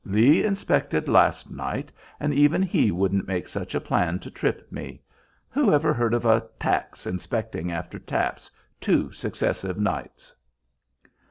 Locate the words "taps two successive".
7.99-9.77